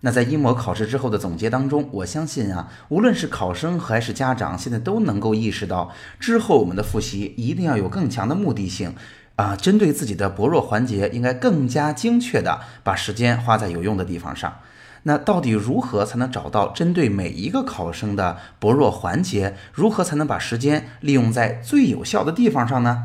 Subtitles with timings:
[0.00, 8.94] 那在一模考试之后的总结当中，我相信啊，无论是考生还是家长，现在都能够意识到，之后我们的复习一定要有更强的目的性，
[9.36, 14.58] 啊，针对自己的薄弱环节，应该更加精确的把时间花在有用的地方上。
[15.04, 19.56] 那到底如何才能找到针对每一个考生的薄弱环节？
[19.72, 23.04] 如何才能把时间利用在最有效的地方上呢？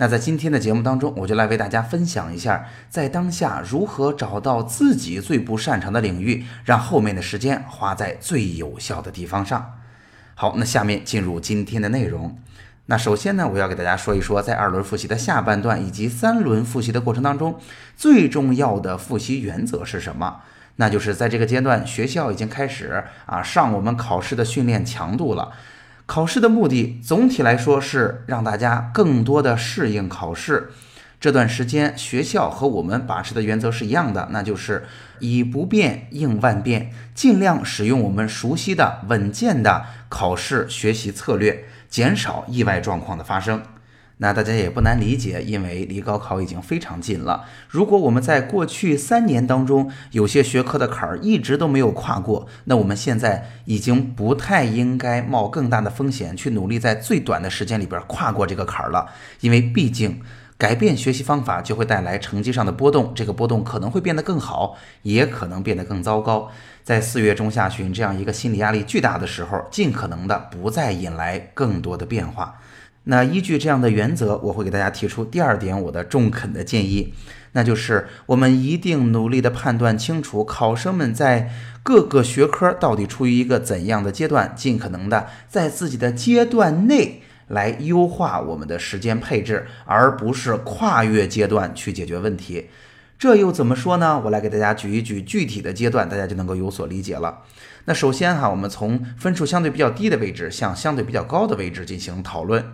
[0.00, 9.74] 那在今天的节目当中，我就来为大家分享一下，在当下如何找到自己最不擅长的领域，让后面的时间花在最有效的地方上。
[10.34, 12.38] 好，那下面进入今天的内容。
[12.86, 17.60] 那首先呢，我要给大家说一说，在二轮复习的下半段以及三轮复习的过程当中，
[17.94, 20.40] 最重要的复习原则是什么？
[20.76, 25.52] 那就是在这个阶段，学校已经开始啊上我们考试的训练强度了。
[26.10, 30.72] 考试的目的总体来说是让大家更多的适应考试。
[31.20, 34.82] 这段时间，学校和我们把持的原则是一样的，那就是
[35.20, 43.62] 以不变应万变，尽量使用我们熟悉的稳健的考试学习策略，减少意外状况的发生。
[44.22, 47.42] 那大家也不难理解，因为离高考已经非常近了。
[47.68, 59.06] 如果我们在过去三年当中有些学科的坎儿一直都没有跨过，那我们现在已经不太应该冒更大的风险去努力在最短的时间里边跨过这个坎儿了。
[59.40, 60.20] 因为毕竟
[60.58, 66.50] 改变学习方法就会带来成绩上的波动，这个波动可能会变得更好，也可能变得更糟糕。
[66.84, 72.60] 在四月中下旬这样一个心理压力巨大的时候，尽可能的不再引来更多的变化。
[73.04, 77.14] 那依据这样的原则，我会给大家提出第二点我的中肯的建议，
[77.52, 81.50] 那就是我们一定努力的判断清楚考生们在
[81.82, 92.68] 各个学科到底处于一个怎样的阶段，尽可能的在自己的阶段内来优化我们的时间配置，而不是跨越阶段去解决问题。
[93.18, 94.20] 这又怎么说呢？
[94.24, 97.40] 我来给大家举一举具体的阶段，大家就能够有所理解了。
[97.86, 102.64] 那首先哈，我们从分数相对比较低的位置向相对比较高的位置进行讨论。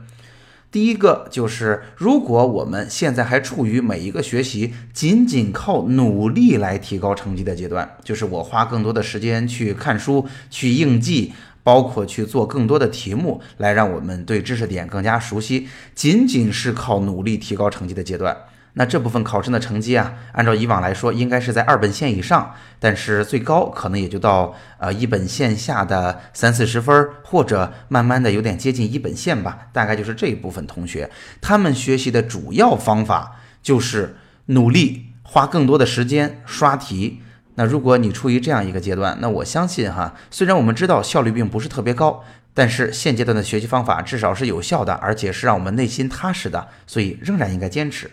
[0.70, 11.32] 第一个就是，如果我们现在还处于每一个学习仅仅靠努力来提高成绩的阶段，就是我花更多的时间去看书、去应记，
[11.62, 18.36] 包括去做更多的题目，来让我们对知识点更加熟悉，仅仅是靠努力提高成绩的阶段。
[18.78, 29.68] 那这部分考生的成绩啊，按照以往来说，应该是在二本线以上，但是最高可能也就到呃一本线下的三四十分，或者慢慢的有点接近一本线吧。
[29.72, 31.10] 大概就是这一部分同学，
[31.40, 37.22] 他们学习的主要方法就是努力，花更多的时间刷题。
[37.54, 42.22] 那如果你处于这样一个阶段，那我相信哈，虽然我们知道效率并不是特别高，
[42.52, 48.10] 但是现阶段的学习方法至少是有效的，而且是让我们内心踏实的，所以仍然应该坚持。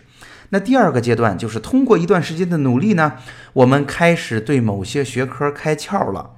[0.54, 3.14] 那第二个阶段就是通过一段时间的努力呢，
[3.54, 6.30] 我们开始对某些学科开窍了。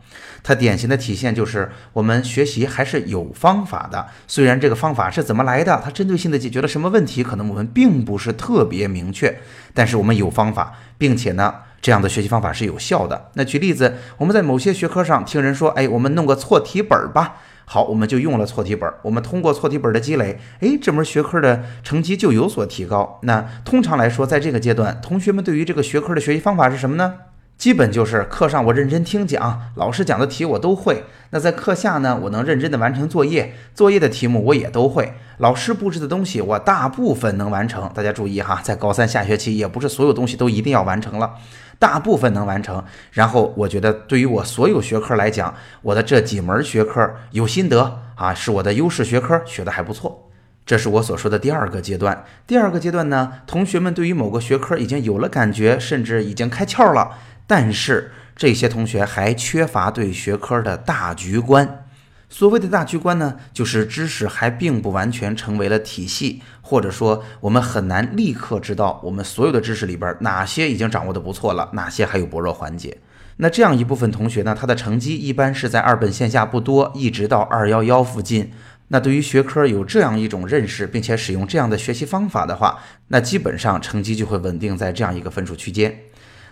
[0.42, 9.38] 它典型的体现就是我们学习还是有方法的，虽然这个方法是怎么来的，它针对性的解决了什么问题，可能我们并不是特别明确，
[9.74, 13.28] 但是我们有方法，并且呢，这样的学习方法是有效的。
[13.34, 17.36] 那举例子，我们在某些学科上听人说，哎，我们弄个错题本吧。
[17.68, 18.88] 好，我们就用了错题本。
[19.02, 23.18] 我们通过错题本的积累，诶，这门学科的成绩就有所提高。
[23.24, 27.14] 那通常来说，在这个阶段，同学们对于这个学科的学习方法是什么呢？
[27.58, 31.04] 基本就是课上我认真听讲，老师讲的题我都会。
[31.30, 35.14] 那在课下呢，我能认真的完成作业，作业的题目我也都会。
[35.38, 37.90] 老师布置的东西我大部分能完成。
[37.94, 41.34] 大家注意哈，在高三下学期，也不是所有东西都一定要完成了。
[41.78, 50.28] 大部分能完成，然后我觉得对于我所有学科来讲，我的这几门学科有心得啊，是我的优势学科，学的还不错。
[50.66, 52.24] 这是我所说的第二个阶段。
[52.46, 57.12] 第二个阶段呢，同学们对于某个学科已经有了感觉，甚至已经开窍了，
[57.46, 61.84] 但是这些同学还缺乏对学科的大局观。
[62.28, 72.98] 所谓的大局观呢，就是知识还并不完全成为了体系，或者说我们很难立刻知道我们所有的知识里边哪些已经掌握的不错了，哪些还有薄弱环节。
[73.36, 78.50] 那这样一部分同学呢，他的成绩一般是在二本线下不多，一直到二幺幺附近。
[78.88, 85.96] 那对于学科有这样一种认识，并且使用这样的学习方法的话，那基本上成绩就会稳定在这样一个分数区间。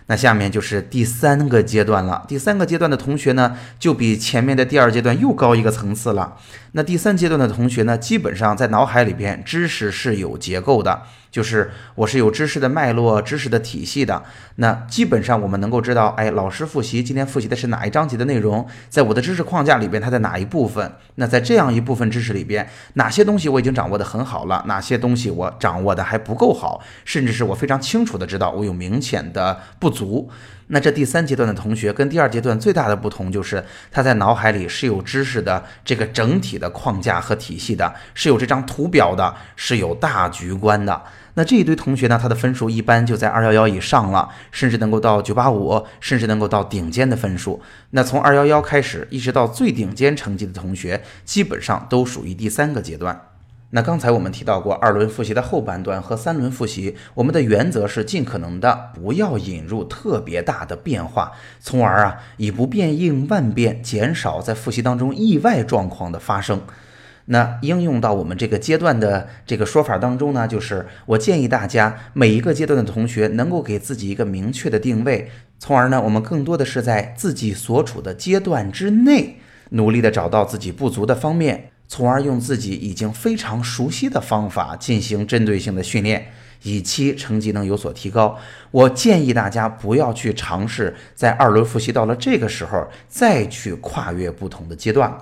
[0.07, 2.23] 那下面就是第三个阶段了。
[2.27, 6.37] 第三个阶段的同学呢，就比前面的第二阶段又高一个层次了。
[6.73, 11.03] 那第三阶段的同学呢，基本上在脑海里边知识是有结构的，
[11.35, 14.23] 就是我是有知识的脉络、知识的体系的。
[14.55, 20.93] 那基本上我们能够知道，哎，老师复习今天复习的是哪一章节的内容，在我的知识框架里边，它在哪一部分？
[21.15, 29.95] 那在这样一部分知识里边，哪些东西我已经掌握的很好了，哪些东西我掌握的还不够好，甚至是我非常清楚的知道我有明显的不。
[29.95, 30.29] 足，
[30.67, 40.99] 那这第三阶段的同学跟第二阶段最大的不同就是，他在脑海里是有知识的这个整体的框架和体系的，是有这张图表的，是有大局观的。
[41.35, 47.61] 那这一堆同学呢，他的分数一般就在二幺幺以上了，甚至能够到九八五，甚至能够到顶尖的分数。
[47.91, 53.21] 那从二幺幺开始，一直到最顶尖成绩的同学，基本上都属于第三个阶段。
[53.75, 66.61] 那刚才我们提到过，二轮复习的后半段和三轮复习，我们的原则是尽可能的不要引入特别大的变化，从而啊以不变应万变，减少在复习当中意外状况的发生。
[67.25, 75.29] 那应用到我们这个阶段的这个说法当中呢，就是我建议大家每一个阶段的同学能够给自己一个明确的定位，
[75.59, 81.71] 从而呢我们更多的是在自己所处的阶段之内，努力的找到自己不足的方面。
[81.87, 86.31] 从而用自己已经非常熟悉的方法进行针对性的训练，
[86.63, 88.37] 以期成绩能有所提高。
[88.71, 95.15] 我建议大家不要去尝试在二轮复习到了这个时候再去跨越不同的阶段。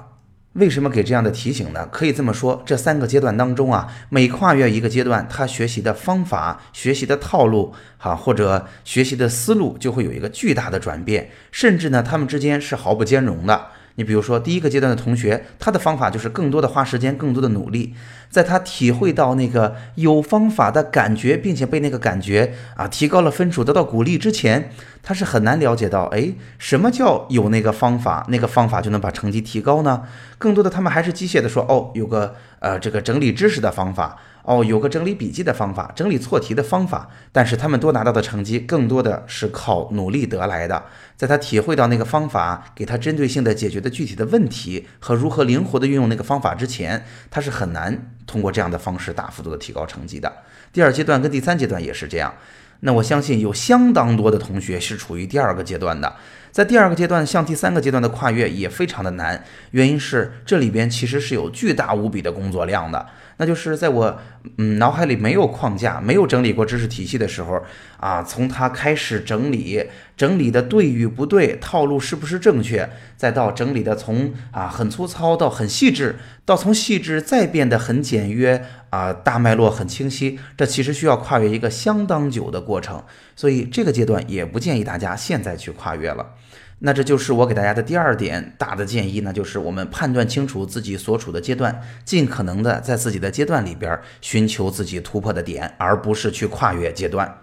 [0.53, 1.83] 为什么给这样的提醒呢？
[1.91, 13.69] 可以这么说，这三个阶段当中啊，每跨越一个阶段，他学习的方法、学习的套路，哈或者学习的思路就会有一个巨大的转变，甚至呢，他们之间是毫不兼容的。
[13.95, 17.93] 你比如说，第一个阶段的同学，他的方法就是更多的花时间，更多的努力。
[18.29, 24.71] 在他体会到那个有方法的感觉，并且被那个感觉啊提高了分数，得到鼓励之前，
[25.03, 30.01] 他是很难了解到，哎，什么叫有那个方法，那个方法就能把成绩提高呢？
[30.39, 34.17] 更多的他们还是机械的说，哦，有个呃这个整理知识的方法。
[34.43, 40.83] 哦，有个整理笔记的方法，整理错题的方法，但是他们多拿到的成绩更多的是靠努力得来的。
[41.15, 50.31] 在他体会到那个方法给他针对性的解决的具体的问题和如何灵活的运用那个方法之前，他是很难通过这样的方式大幅度的提高成绩的。
[50.73, 52.33] 第二阶段跟第三阶段也是这样。
[52.81, 56.13] 那我相信有相当多的同学是处于第二个阶段的，
[56.53, 63.03] 在第二个阶段向第三个阶段的跨越也非常的难，原因是这里边其实是有巨大无比的工作量的。
[63.37, 64.21] 那就是在我
[64.59, 67.59] 嗯脑海里没有框架、没有整理过知识体系的时候
[67.97, 69.83] 啊，从他开始整理，
[70.15, 83.03] 整理的对与不对，套路是不是正确，再到整理的从啊很粗糙到很细致，到从细致再变得很简约啊，大脉络很清晰，这其实需要跨越一个相当久的过程，
[83.35, 86.35] 所以这个阶段也不建议大家现在去跨越了。
[86.79, 97.37] 那这就是我给大家的第二点大的建议呢，就是我们判断清楚自己所处的阶段，尽可能的在自己的阶段里边寻求自己突破的点，而不是去跨越阶段。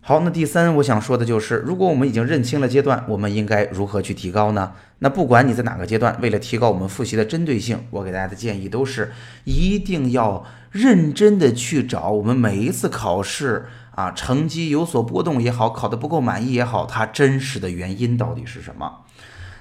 [0.00, 4.72] 好，那第三我想说的就是，如果我们已经认清了阶段，我们应该如何去提高呢？
[5.00, 9.12] 那不管你在哪个阶段，为了提高我们复习的针对性，我给大家的建议都是
[9.44, 13.66] 一定要认真的去找我们每一次考试。
[13.96, 18.98] 啊，成绩有所波动也好，考得不够满意也好，它真实的原因到底是什么？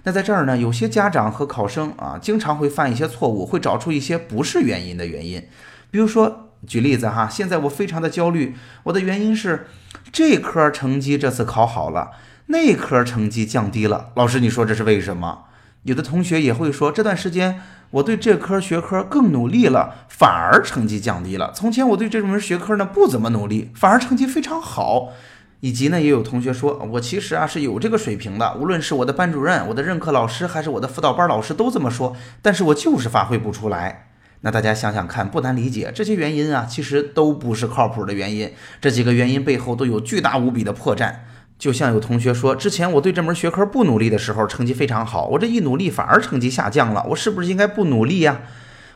[0.03, 5.47] 那在这儿呢，有些家长和考生啊，经常会犯一些错误，会找出一些不是原因的原因。
[5.89, 9.67] 比如说，举例子哈，现在我非常的焦虑，我的原因是
[10.11, 12.11] 这科成绩这次考好了，
[12.47, 14.11] 那科成绩降低了。
[14.15, 15.45] 老师，你说这是为什么？
[15.83, 17.61] 有的同学也会说，这段时间。
[17.95, 21.53] 我对这科学科更努力了，反而成绩降低了。
[21.55, 25.13] 从前我对这门学科呢不怎么努力，反而成绩非常好。
[25.61, 34.09] 以及呢，也有同学说我其实啊是有这个水平的，无论是我的班主任、我的任课老师，还是我的辅导班老师都这么说，但是我就是发挥不出来。
[34.41, 41.15] 那大家想想看，不难理解，这些原因啊其实都不是靠谱的原因，这几个原因背后都有巨大无比的破绽。
[41.57, 45.27] 就像有同学说，之前我对这门学科不努力的时候，成绩非常好。
[45.27, 47.05] 我这一努力，反而成绩下降了。
[47.09, 48.41] 我是不是应该不努力呀？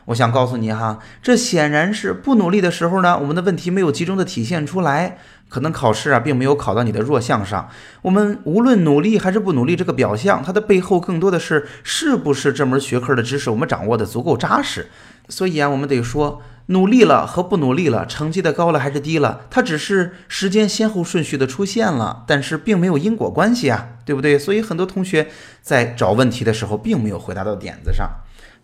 [0.06, 7.68] 我想告诉你哈，这显然是不努力的时候呢，我们的问题没有集中的体现出来，可能考试啊，并没有考到你的弱项上。
[8.02, 14.88] 我们无论努力还是不努力，这个表象，它的背后更多的是是不是这门学科的知识我们掌握的足够扎实。
[15.28, 16.42] 所以啊，我们得说。
[16.70, 24.38] 努力了和不努力了，成绩的高了还是低了，它只是时间先后顺序的出现了，但是并没有因果关系啊，对不对？
[24.38, 25.28] 所以很多同学
[25.60, 28.08] 在找问题的时候，并没有回答到点子上。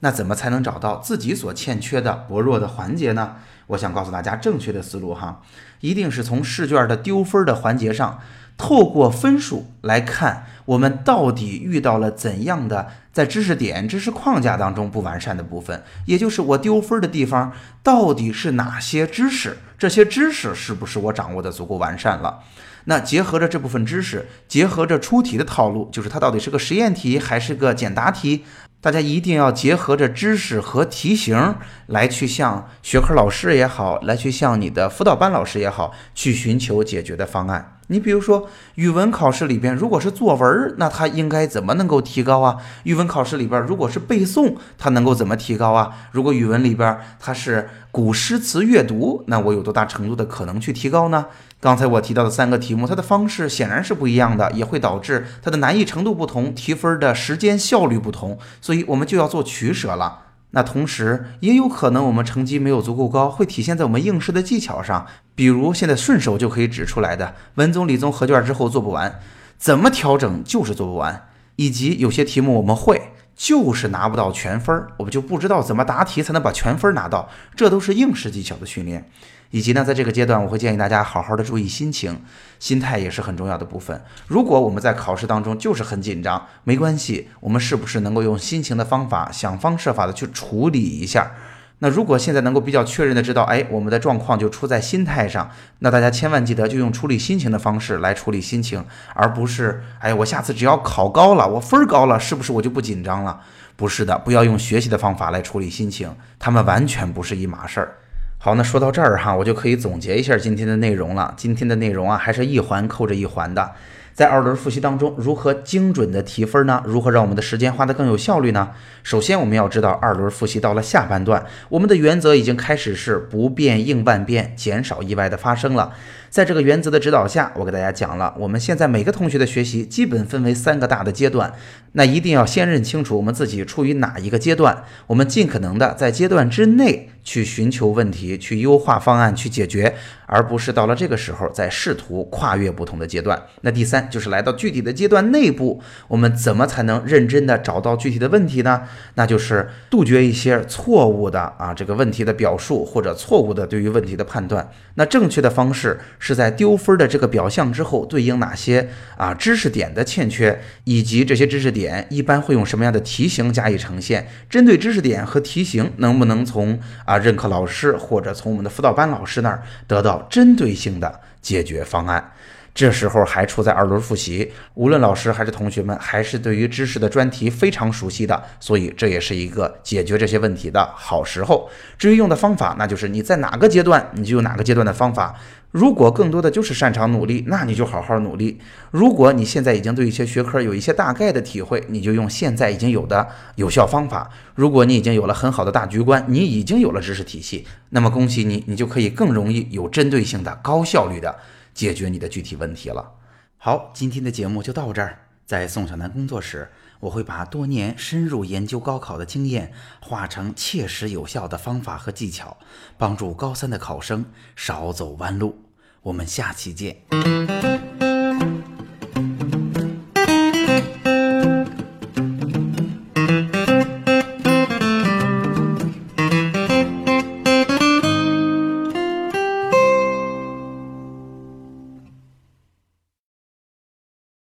[0.00, 3.36] 那怎么才能找到自己所欠缺的薄弱的环节呢？
[3.68, 5.42] 我想告诉大家，正确的思路哈，
[5.80, 8.20] 一定是从试卷的丢分的环节上
[8.56, 19.58] 透过分数来看，我们到底遇到了怎样的在知识点、知识框架当中不完善的部分，也就是我丢分的地方到底是哪些知识？
[19.78, 22.40] 这些知识是不是我掌握的足够完善了？
[22.84, 28.44] 那结合着这部分知识，结合着出题的套路，就是它到底是个实验题还是个简答题？
[28.80, 37.75] 大家一定要结合着知识和题型来去向学科老师也好，来去向你的辅导班老师也好，去寻求解决的方案。
[37.88, 42.56] 你比如说，语文考试里边如果是作文，那它应该怎么能够提高啊？
[42.82, 45.92] 语文考试里边如果是背诵，它能够怎么提高啊？
[46.10, 51.26] 如果语文里边它是古诗词阅读，那我有多大程度的可能去提高呢？
[51.60, 60.25] 刚才我提到的三个题目，它的方式显然是不一样的，也会导致它的难易程度不同，提分的时间效率不同，所以我们就要做取舍了。
[60.50, 65.06] 那同时也有可能我们成绩没有足够高，会体现在我们应试的技巧上。
[65.34, 69.20] 比如现在顺手就可以指出来的文综、理综合卷之后做不完，
[69.58, 79.08] 怎么调整就是做不完，以及有些题目我们会就是拿不到全分，我们就不知道怎么答题才能把全分拿到，这都是应试技巧的训练。
[79.52, 82.20] 以及呢，在这个阶段，我会建议大家好好的注意心情，
[82.58, 84.02] 心态也是很重要的部分。
[84.26, 91.30] 如果我们在考试当中就是很紧张，没关系，我们是不是能够用心情的方法，想方设法的去处理一下？
[91.80, 98.82] 那如果现在能够比较确认的知道，哎，我们的状况就出在心态上，那大家千万记得就用处理心情的方式来处理心情，
[99.14, 103.40] 而不是，哎，我下次只要考高了，我分儿高了，是不是我就不紧张了？
[103.76, 107.96] 不是的，不要用学习的方法来处理心情，他们完全不是一码事儿。
[108.38, 111.34] 好，那说到这儿哈，我就可以总结一下今天的内容了。
[111.36, 113.72] 今天的内容啊，还是一环扣着一环的。
[114.16, 116.82] 在二轮复习当中，如何精准的提分呢？
[116.86, 118.70] 如何让我们的时间花得更有效率呢？
[119.02, 125.92] 首先，我们要知道，二轮复习到了下半段，我们的原则已经开始是不变应万变，减少意外的发生了。
[126.30, 131.52] 在这个原则的指导下，我给大家讲了，我们现在每个同学的学习基本分为三个大的阶段，
[131.92, 139.94] 那一定要先认清楚我们自己处于哪一个阶段，我们尽可能的在阶段之内去寻求问题，去优化方案，去解决，
[140.26, 143.40] 而不是到了这个时候再试图跨越不同的阶段。
[143.62, 148.82] 那第三就是来到具体的阶段内部，我们怎么才能认真的找到具体的问题呢？
[149.14, 154.68] 那就是杜绝一些错误的啊这个问题的表述或者错误的对于问题的判断。
[154.96, 155.98] 那正确的方式。
[156.18, 164.26] 是在丢分的这个表象之后，对应哪些啊知识点的欠缺，以及这些知识点一般会用什么样的题型加以呈现？
[164.48, 172.32] 针对知识点和题型，能不能从啊任课老师或者从我们的辅导班老师那儿得到针对性的解决方案？
[172.76, 181.70] 这时候还处在二轮复习，无论老师还是同学们，还是对于知识的专题非常熟悉的，所以这也是一个解决这些问题的好时候。
[181.96, 185.34] 至于用的方法，那就是你在哪个阶段，你就用哪个阶段的方法。
[185.70, 188.58] 如果更多的就是擅长努力，那你就好好努力；
[188.90, 194.30] 如果你现在已经对一些学科有一些大概的体会，你就用现在已经有的有效方法。
[194.54, 201.34] 如果你已经有了很好的大局观，你已经有了知识体系，那么恭喜你，你就可以更容易有针对性的、高效率的。
[201.76, 203.12] 解决你的具体问题了。
[203.58, 205.18] 好，今天的节目就到这儿。
[205.44, 212.56] 在宋小南工作室，我会把多年深入研究高考的经验化成切实有效的方法和技巧，
[212.96, 214.24] 帮助高三的考生
[214.56, 215.56] 少走弯路。
[216.00, 218.05] 我们下期见。